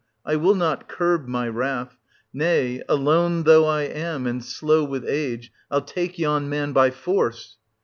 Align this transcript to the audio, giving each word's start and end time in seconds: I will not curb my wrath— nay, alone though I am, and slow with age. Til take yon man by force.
I 0.25 0.35
will 0.35 0.55
not 0.55 0.87
curb 0.89 1.27
my 1.27 1.47
wrath— 1.47 1.95
nay, 2.33 2.81
alone 2.89 3.43
though 3.43 3.65
I 3.67 3.81
am, 3.83 4.25
and 4.25 4.43
slow 4.43 4.83
with 4.83 5.05
age. 5.07 5.51
Til 5.71 5.81
take 5.81 6.17
yon 6.17 6.49
man 6.49 6.73
by 6.73 6.89
force. 6.89 7.57